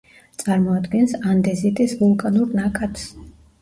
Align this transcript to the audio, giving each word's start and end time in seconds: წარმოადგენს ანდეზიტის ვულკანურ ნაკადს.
წარმოადგენს 0.43 1.15
ანდეზიტის 1.33 1.97
ვულკანურ 2.03 2.61
ნაკადს. 2.65 3.11